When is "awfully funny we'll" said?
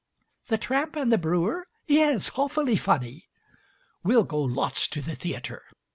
2.35-4.23